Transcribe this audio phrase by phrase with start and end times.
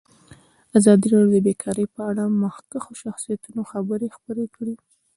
[0.77, 4.75] ازادي راډیو د بیکاري په اړه د مخکښو شخصیتونو خبرې خپرې کړي.